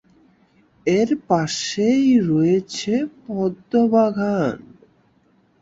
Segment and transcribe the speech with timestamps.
[0.87, 2.93] এর পাশেই রয়েছে
[3.23, 4.57] পদ্মবাগান।